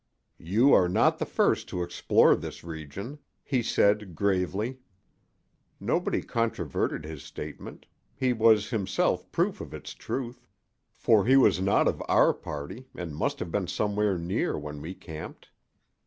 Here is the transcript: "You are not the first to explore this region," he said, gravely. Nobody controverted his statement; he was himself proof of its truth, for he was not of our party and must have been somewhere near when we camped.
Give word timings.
"You 0.39 0.73
are 0.73 0.89
not 0.89 1.19
the 1.19 1.27
first 1.27 1.67
to 1.69 1.83
explore 1.83 2.35
this 2.35 2.63
region," 2.63 3.19
he 3.43 3.61
said, 3.61 4.15
gravely. 4.15 4.79
Nobody 5.79 6.23
controverted 6.23 7.05
his 7.05 7.21
statement; 7.21 7.85
he 8.15 8.33
was 8.33 8.71
himself 8.71 9.31
proof 9.31 9.61
of 9.61 9.75
its 9.75 9.93
truth, 9.93 10.47
for 10.91 11.27
he 11.27 11.37
was 11.37 11.61
not 11.61 11.87
of 11.87 12.01
our 12.07 12.33
party 12.33 12.87
and 12.95 13.15
must 13.15 13.37
have 13.37 13.51
been 13.51 13.67
somewhere 13.67 14.17
near 14.17 14.57
when 14.57 14.81
we 14.81 14.95
camped. 14.95 15.51